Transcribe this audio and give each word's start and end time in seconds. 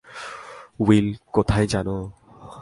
Will 0.79 1.07
কোথায় 1.33 1.67
জানো? 1.67 1.97